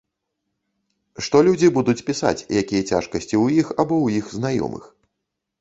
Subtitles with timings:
[1.27, 4.83] Што людзі будуць пісаць, якія цяжкасці ў іх або ў іх знаёмых.